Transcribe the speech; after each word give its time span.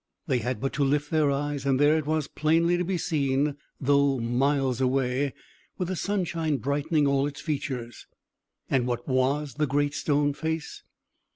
They 0.25 0.39
had 0.39 0.59
but 0.59 0.73
to 0.73 0.83
lift 0.83 1.11
their 1.11 1.29
eyes, 1.29 1.63
and 1.63 1.79
there 1.79 1.95
it 1.95 2.07
was 2.07 2.27
plainly 2.27 2.75
to 2.75 2.83
be 2.83 2.97
seen, 2.97 3.55
though 3.79 4.17
miles 4.17 4.81
away, 4.81 5.35
with 5.77 5.89
the 5.89 5.95
sunshine 5.95 6.57
brightening 6.57 7.05
all 7.05 7.27
its 7.27 7.39
features. 7.39 8.07
And 8.67 8.87
what 8.87 9.07
was 9.07 9.53
the 9.59 9.67
Great 9.67 9.93
Stone 9.93 10.33
Face? 10.33 10.81